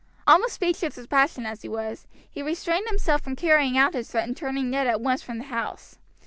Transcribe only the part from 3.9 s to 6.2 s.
his threat and turning Ned at once from the house.